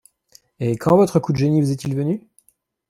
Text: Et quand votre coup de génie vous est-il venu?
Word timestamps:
Et 0.59 0.77
quand 0.77 0.97
votre 0.97 1.19
coup 1.19 1.31
de 1.31 1.37
génie 1.37 1.61
vous 1.61 1.69
est-il 1.69 1.93
venu? 1.95 2.21